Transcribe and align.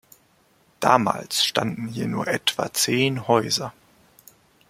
Damals 0.79 1.45
standen 1.45 1.85
hier 1.87 2.07
nur 2.07 2.25
etwa 2.27 2.73
zehn 2.73 3.27
Häuser. 3.27 3.71